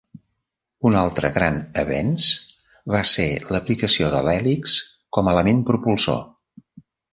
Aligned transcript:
Un 0.89 0.95
altre 1.01 1.29
gran 1.35 1.59
avenç 1.81 2.25
va 2.95 3.03
ser 3.11 3.27
l'aplicació 3.57 4.11
de 4.17 4.25
l'hèlix 4.31 4.75
com 5.19 5.29
a 5.33 5.37
element 5.39 5.65
propulsor. 5.71 6.21